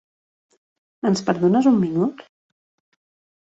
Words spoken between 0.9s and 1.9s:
Ens perdones un